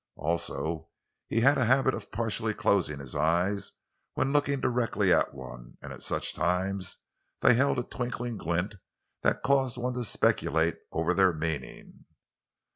[0.15, 0.89] Also,
[1.27, 3.73] he had a habit of partially closing his eyes
[4.15, 6.97] when looking directly at one; and at such times
[7.41, 8.77] they held a twinkling glint
[9.21, 12.05] that caused one to speculate over their meaning.